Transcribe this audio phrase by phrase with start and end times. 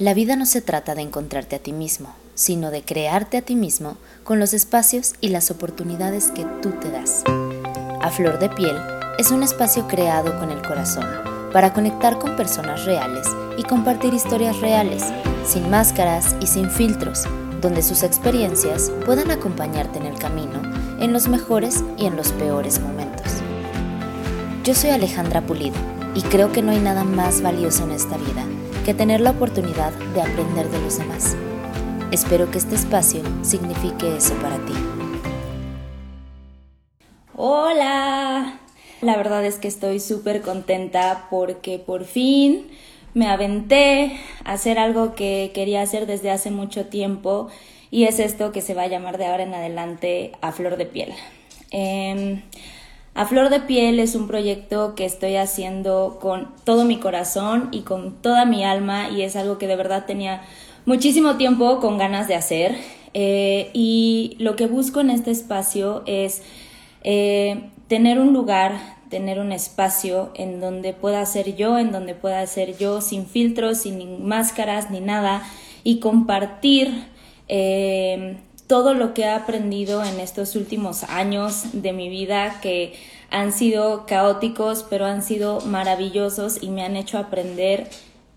[0.00, 3.54] La vida no se trata de encontrarte a ti mismo, sino de crearte a ti
[3.54, 7.22] mismo con los espacios y las oportunidades que tú te das.
[8.00, 8.76] A Flor de Piel
[9.20, 11.06] es un espacio creado con el corazón
[11.52, 13.24] para conectar con personas reales
[13.56, 15.04] y compartir historias reales,
[15.46, 17.22] sin máscaras y sin filtros,
[17.60, 20.60] donde sus experiencias puedan acompañarte en el camino,
[20.98, 23.34] en los mejores y en los peores momentos.
[24.64, 25.76] Yo soy Alejandra Pulido
[26.16, 28.44] y creo que no hay nada más valioso en esta vida
[28.84, 31.34] que tener la oportunidad de aprender de los demás.
[32.12, 34.74] Espero que este espacio signifique eso para ti.
[37.34, 38.60] Hola,
[39.00, 42.68] la verdad es que estoy súper contenta porque por fin
[43.14, 47.48] me aventé a hacer algo que quería hacer desde hace mucho tiempo
[47.90, 50.86] y es esto que se va a llamar de ahora en adelante a flor de
[50.86, 51.14] piel.
[51.70, 52.42] Em,
[53.14, 57.82] a Flor de Piel es un proyecto que estoy haciendo con todo mi corazón y
[57.82, 60.42] con toda mi alma y es algo que de verdad tenía
[60.84, 62.76] muchísimo tiempo con ganas de hacer.
[63.14, 66.42] Eh, y lo que busco en este espacio es
[67.04, 68.80] eh, tener un lugar,
[69.10, 73.82] tener un espacio en donde pueda ser yo, en donde pueda ser yo sin filtros,
[73.82, 75.44] sin máscaras ni nada
[75.84, 77.04] y compartir.
[77.46, 82.94] Eh, todo lo que he aprendido en estos últimos años de mi vida que
[83.30, 87.90] han sido caóticos, pero han sido maravillosos y me han hecho aprender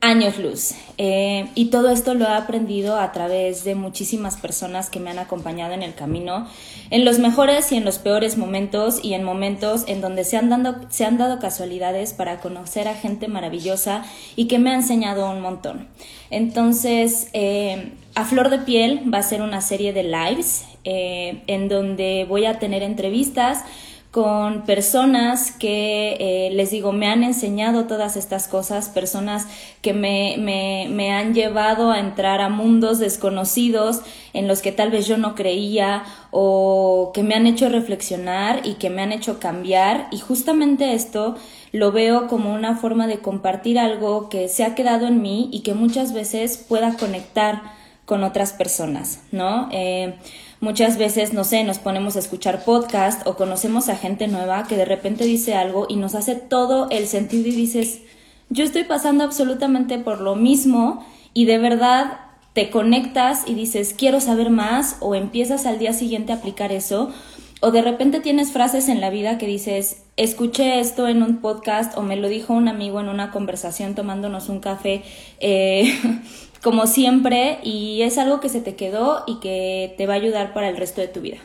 [0.00, 0.74] años luz.
[0.96, 5.18] Eh, y todo esto lo he aprendido a través de muchísimas personas que me han
[5.18, 6.46] acompañado en el camino,
[6.90, 10.50] en los mejores y en los peores momentos y en momentos en donde se han,
[10.50, 14.04] dado, se han dado casualidades para conocer a gente maravillosa
[14.36, 15.88] y que me ha enseñado un montón.
[16.30, 21.68] Entonces, eh, a Flor de Piel va a ser una serie de lives eh, en
[21.68, 23.64] donde voy a tener entrevistas
[24.10, 29.46] con personas que, eh, les digo, me han enseñado todas estas cosas, personas
[29.82, 34.00] que me, me, me, han llevado a entrar a mundos desconocidos
[34.32, 38.74] en los que tal vez yo no creía o que me han hecho reflexionar y
[38.74, 40.08] que me han hecho cambiar.
[40.10, 41.36] Y justamente esto
[41.72, 45.60] lo veo como una forma de compartir algo que se ha quedado en mí y
[45.60, 49.68] que muchas veces pueda conectar con otras personas, ¿no?
[49.70, 50.14] Eh,
[50.60, 54.76] Muchas veces, no sé, nos ponemos a escuchar podcast o conocemos a gente nueva que
[54.76, 58.00] de repente dice algo y nos hace todo el sentido y dices,
[58.50, 62.20] yo estoy pasando absolutamente por lo mismo y de verdad
[62.54, 67.12] te conectas y dices, quiero saber más o empiezas al día siguiente a aplicar eso
[67.60, 71.96] o de repente tienes frases en la vida que dices, escuché esto en un podcast
[71.98, 75.02] o me lo dijo un amigo en una conversación tomándonos un café.
[75.40, 75.92] Eh,
[76.62, 80.52] como siempre y es algo que se te quedó y que te va a ayudar
[80.52, 81.38] para el resto de tu vida,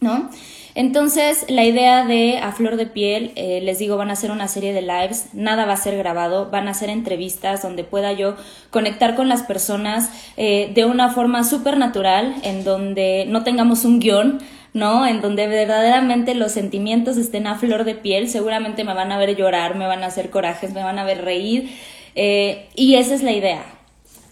[0.00, 0.30] ¿no?
[0.76, 4.46] Entonces, la idea de A Flor de Piel, eh, les digo, van a ser una
[4.46, 8.36] serie de lives, nada va a ser grabado, van a ser entrevistas donde pueda yo
[8.68, 14.00] conectar con las personas eh, de una forma súper natural, en donde no tengamos un
[14.00, 14.38] guion,
[14.74, 15.06] ¿no?
[15.06, 19.34] En donde verdaderamente los sentimientos estén a flor de piel, seguramente me van a ver
[19.34, 21.70] llorar, me van a hacer corajes, me van a ver reír,
[22.16, 23.64] eh, y esa es la idea,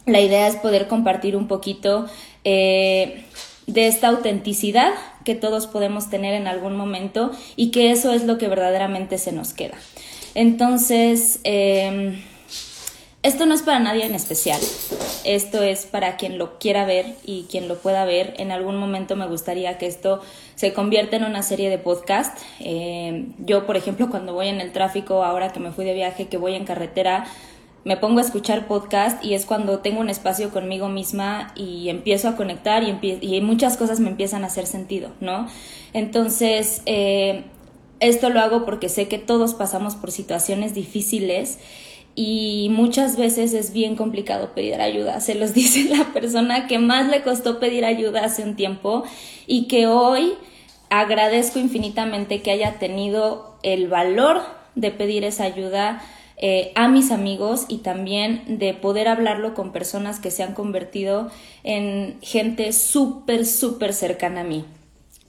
[0.07, 2.07] la idea es poder compartir un poquito
[2.45, 3.25] eh,
[3.67, 4.93] de esta autenticidad
[5.25, 9.33] que todos podemos tener en algún momento y que eso es lo que verdaderamente se
[9.33, 9.77] nos queda.
[10.35, 12.21] Entonces, em,
[13.23, 14.61] esto no es para nadie en especial,
[15.25, 18.35] esto es para quien lo quiera ver y quien lo pueda ver.
[18.37, 20.21] En algún momento me gustaría que esto
[20.57, 22.37] se convierta en una serie de podcast.
[22.61, 26.27] Em, yo, por ejemplo, cuando voy en el tráfico, ahora que me fui de viaje,
[26.27, 27.27] que voy en carretera,
[27.85, 32.29] me pongo a escuchar podcast y es cuando tengo un espacio conmigo misma y empiezo
[32.29, 35.47] a conectar y, muchas cosas me empiezan a hacer sentido, ¿no?
[35.93, 37.45] Entonces, eh,
[38.01, 41.59] esto lo hago porque sé que todos pasamos por situaciones difíciles
[42.15, 45.21] y muchas veces es bien complicado pedir ayuda.
[45.21, 49.05] Se los dice la persona que más le costó pedir ayuda hace un tiempo
[49.47, 50.33] y que hoy
[50.89, 54.43] agradezco infinitamente que haya tenido el valor
[54.75, 56.03] de pedir esa ayuda
[56.47, 61.31] eh, a mis amigos y también de poder hablarlo con personas que se han convertido
[61.63, 64.67] en gente súper, súper cercana a mí.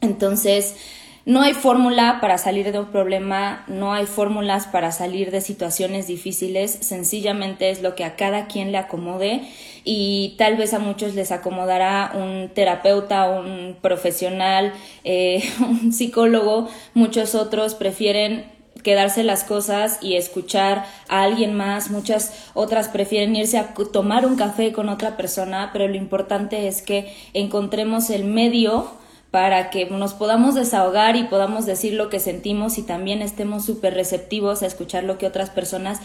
[0.01, 0.75] Entonces,
[1.23, 6.05] no hay fórmula para salir de un problema, no hay fórmulas para salir de situaciones
[6.07, 9.41] difíciles, sencillamente es lo que a cada quien le acomode
[9.85, 14.73] y tal vez a muchos les acomodará un terapeuta, un profesional,
[15.05, 18.53] eh, un psicólogo, muchos otros prefieren
[18.85, 24.35] quedarse las cosas y escuchar a alguien más, muchas otras prefieren irse a tomar un
[24.35, 28.91] café con otra persona, pero lo importante es que encontremos el medio
[29.31, 33.95] para que nos podamos desahogar y podamos decir lo que sentimos y también estemos súper
[33.95, 35.99] receptivos a escuchar lo que otras personas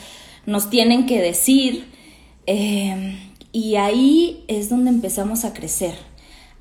[0.47, 1.85] nos tienen que decir.
[2.47, 3.19] Eh,
[3.53, 5.95] Y ahí es donde empezamos a crecer.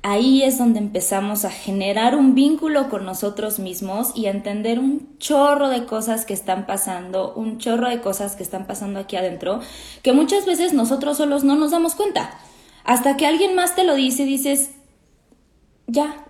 [0.02, 5.18] Ahí es donde empezamos a generar un vínculo con nosotros mismos y a entender un
[5.18, 9.60] chorro de cosas que están pasando, un chorro de cosas que están pasando aquí adentro,
[10.02, 12.30] que muchas veces nosotros solos no nos damos cuenta.
[12.84, 14.70] Hasta que alguien más te lo dice y dices,
[15.86, 16.24] ya,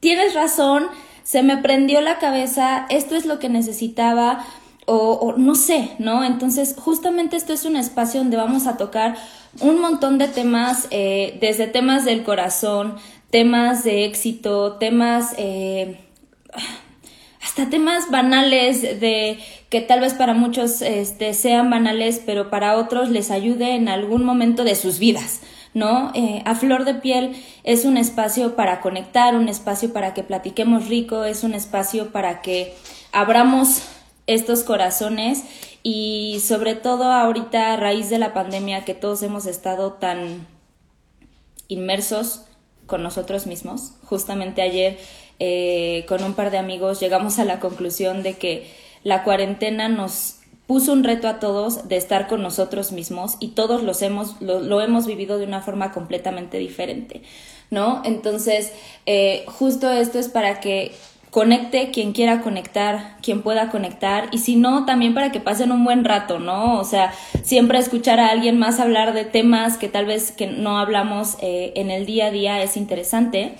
[0.00, 0.86] tienes razón,
[1.22, 4.46] se me prendió la cabeza, esto es lo que necesitaba,
[4.92, 6.24] o, no sé, ¿no?
[6.24, 9.16] Entonces, justamente esto es un espacio donde vamos a tocar
[9.60, 12.96] un montón de temas, eh, desde temas del corazón,
[13.30, 15.34] temas de éxito, temas...
[15.38, 16.00] Eh,
[17.42, 19.38] hasta temas banales de
[19.70, 24.24] que tal vez para muchos este, sean banales, pero para otros les ayude en algún
[24.24, 25.40] momento de sus vidas.
[25.72, 26.10] ¿no?
[26.14, 30.88] Eh, a flor de piel es un espacio para conectar, un espacio para que platiquemos
[30.88, 32.74] rico, es un espacio para que
[33.12, 33.82] abramos
[34.34, 35.42] estos corazones
[35.82, 40.46] y sobre todo ahorita a raíz de la pandemia que todos hemos estado tan
[41.66, 42.42] inmersos
[42.86, 43.94] con nosotros mismos.
[44.04, 44.98] Justamente ayer
[45.40, 48.70] eh, con un par de amigos llegamos a la conclusión de que
[49.02, 50.36] la cuarentena nos
[50.68, 54.80] puso un reto a todos de estar con nosotros mismos y todos los hemos, lo,
[54.80, 57.22] hemos vivido de una forma completamente diferente,
[57.70, 58.02] ¿no?
[58.04, 58.72] Entonces,
[59.06, 60.92] eh, justo esto es para que
[61.30, 65.84] conecte quien quiera conectar, quien pueda conectar y si no, también para que pasen un
[65.84, 66.78] buen rato, ¿no?
[66.78, 67.12] O sea,
[67.44, 71.72] siempre escuchar a alguien más hablar de temas que tal vez que no hablamos eh,
[71.76, 73.54] en el día a día es interesante.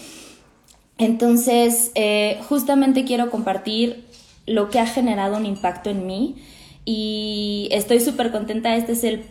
[0.98, 4.04] Entonces, eh, justamente quiero compartir
[4.46, 6.36] lo que ha generado un impacto en mí
[6.84, 8.74] y estoy súper contenta.
[8.74, 9.24] Este es el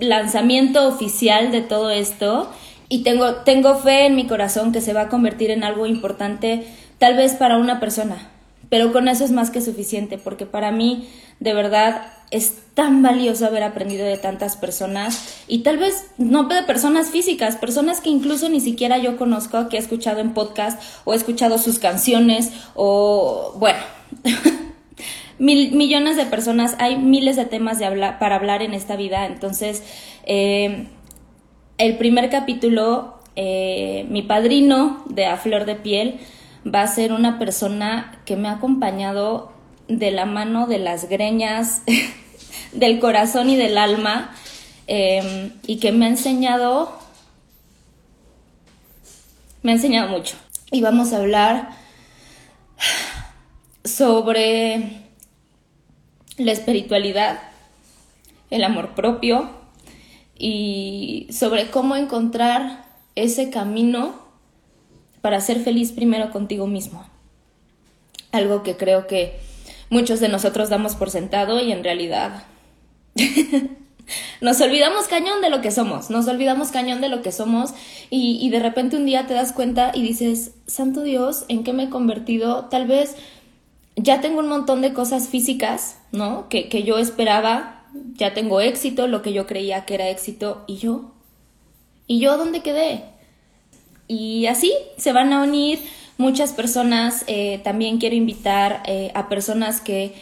[0.00, 2.50] lanzamiento oficial de todo esto
[2.88, 6.66] y tengo, tengo fe en mi corazón que se va a convertir en algo importante
[7.04, 8.30] tal vez para una persona,
[8.70, 11.06] pero con eso es más que suficiente porque para mí
[11.38, 16.62] de verdad es tan valioso haber aprendido de tantas personas y tal vez no de
[16.62, 21.12] personas físicas, personas que incluso ni siquiera yo conozco, que he escuchado en podcast o
[21.12, 23.80] he escuchado sus canciones o bueno.
[25.38, 27.80] millones de personas, hay miles de temas
[28.18, 29.26] para hablar en esta vida.
[29.26, 29.82] Entonces,
[30.24, 30.86] eh,
[31.76, 36.18] el primer capítulo, eh, mi padrino de A Flor de Piel
[36.66, 39.52] va a ser una persona que me ha acompañado
[39.88, 41.82] de la mano de las greñas,
[42.72, 44.34] del corazón y del alma,
[44.86, 46.98] em, y que me ha enseñado,
[49.62, 50.36] me ha enseñado mucho.
[50.70, 51.70] Y vamos a hablar
[53.84, 55.04] sobre
[56.36, 57.40] la espiritualidad,
[58.50, 59.50] el amor propio
[60.36, 64.23] y sobre cómo encontrar ese camino
[65.24, 67.02] para ser feliz primero contigo mismo.
[68.30, 69.40] Algo que creo que
[69.88, 72.44] muchos de nosotros damos por sentado y en realidad
[74.42, 77.72] nos olvidamos cañón de lo que somos, nos olvidamos cañón de lo que somos
[78.10, 81.72] y, y de repente un día te das cuenta y dices, Santo Dios, ¿en qué
[81.72, 82.66] me he convertido?
[82.66, 83.16] Tal vez
[83.96, 86.50] ya tengo un montón de cosas físicas, ¿no?
[86.50, 90.76] Que, que yo esperaba, ya tengo éxito, lo que yo creía que era éxito, y
[90.76, 91.12] yo,
[92.06, 93.13] ¿y yo dónde quedé?
[94.08, 95.80] Y así se van a unir
[96.18, 100.14] muchas personas, eh, también quiero invitar eh, a personas que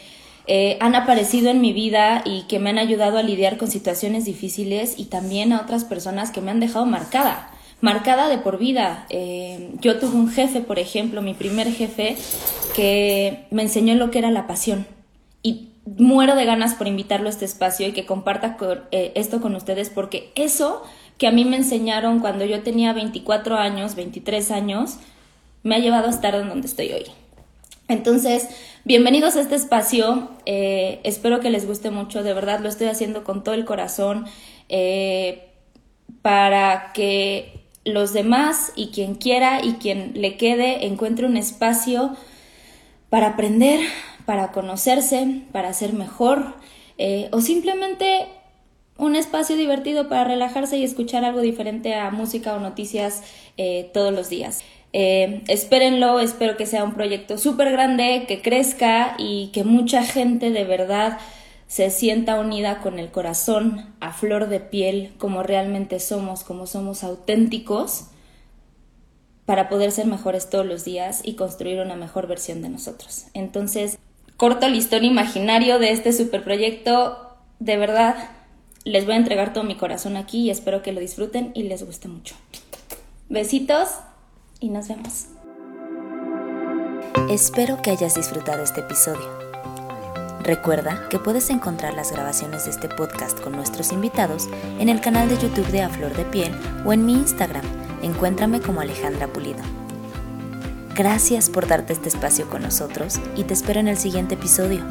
[0.47, 4.25] eh, han aparecido en mi vida y que me han ayudado a lidiar con situaciones
[4.25, 7.49] difíciles y también a otras personas que me han dejado marcada
[7.79, 9.05] marcada de por vida.
[9.81, 12.15] Yo tuve un jefe, por ejemplo, mi primer jefe,
[12.77, 14.87] que me enseñó lo que era la pasión.
[15.41, 15.67] Y
[15.97, 18.55] muero de ganas por invitarlo a este espacio y que comparta
[18.91, 20.83] esto con ustedes, porque eso
[21.17, 24.97] que a mí me enseñaron cuando yo tenía 24 años, 23 años,
[25.63, 27.05] me ha llevado a estar donde estoy hoy.
[27.87, 28.49] Entonces,
[28.85, 30.29] bienvenidos a este espacio.
[30.45, 32.23] Eh, espero que les guste mucho.
[32.23, 34.25] De verdad, lo estoy haciendo con todo el corazón
[36.21, 42.15] para que los demás y quien quiera y quien le quede encuentre un espacio
[43.09, 43.81] para aprender,
[44.25, 46.55] para conocerse, para ser mejor
[46.97, 48.27] eh, o simplemente
[48.97, 53.23] un espacio divertido para relajarse y escuchar algo diferente a música o noticias
[53.57, 54.61] eh, todos los días.
[54.93, 60.51] Eh, espérenlo, espero que sea un proyecto súper grande, que crezca y que mucha gente
[60.51, 61.17] de verdad
[61.65, 67.03] se sienta unida con el corazón a flor de piel, como realmente somos, como somos
[67.03, 68.05] auténticos,
[69.45, 73.25] para poder ser mejores todos los días y construir una mejor versión de nosotros.
[73.33, 73.97] Entonces,
[74.37, 78.15] corto listón imaginario de este superproyecto, de verdad,
[78.85, 81.83] les voy a entregar todo mi corazón aquí y espero que lo disfruten y les
[81.85, 82.35] guste mucho.
[83.29, 83.89] Besitos
[84.59, 85.27] y nos vemos.
[87.29, 89.43] Espero que hayas disfrutado este episodio.
[90.41, 94.49] Recuerda que puedes encontrar las grabaciones de este podcast con nuestros invitados
[94.79, 96.53] en el canal de YouTube de A Flor de Piel
[96.85, 97.63] o en mi Instagram.
[98.01, 99.61] Encuéntrame como Alejandra Pulido.
[100.95, 104.83] Gracias por darte este espacio con nosotros y te espero en el siguiente episodio.